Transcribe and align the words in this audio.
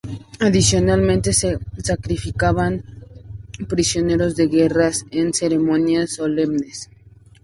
Adicionalmente 0.39 1.31
se 1.31 1.59
sacrificaban 1.77 2.83
prisioneros 3.69 4.35
de 4.35 4.47
guerra 4.47 4.89
en 5.11 5.31
ceremonias 5.31 6.15
solemnes. 6.15 6.89